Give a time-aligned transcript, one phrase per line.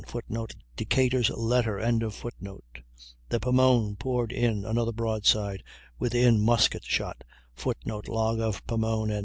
[0.07, 5.61] [Footnote: Decatur's letter.] The Pomone poured in another broadside,
[5.99, 9.11] within musket shot, [Footnote: Log of Pomone.